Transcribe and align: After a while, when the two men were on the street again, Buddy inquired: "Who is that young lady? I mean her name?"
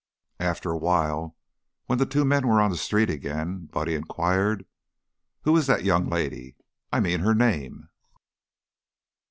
After 0.39 0.71
a 0.71 0.79
while, 0.79 1.37
when 1.85 1.99
the 1.99 2.07
two 2.07 2.25
men 2.25 2.47
were 2.47 2.59
on 2.59 2.71
the 2.71 2.75
street 2.77 3.11
again, 3.11 3.67
Buddy 3.71 3.93
inquired: 3.93 4.65
"Who 5.43 5.55
is 5.55 5.67
that 5.67 5.83
young 5.85 6.09
lady? 6.09 6.55
I 6.91 6.99
mean 6.99 7.19
her 7.19 7.35
name?" 7.35 7.87